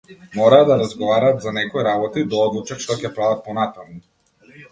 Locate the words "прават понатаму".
3.19-4.01